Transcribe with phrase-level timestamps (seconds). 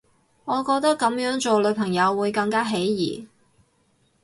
[0.45, 3.27] 我覺得噉樣做女朋友會更加起疑